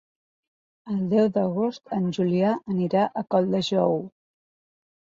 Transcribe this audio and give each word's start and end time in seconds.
El 0.93 1.03
deu 1.11 1.29
d'agost 1.35 1.95
en 1.99 2.09
Julià 2.19 2.57
irà 2.89 3.07
a 3.07 3.25
Colldejou. 3.37 3.99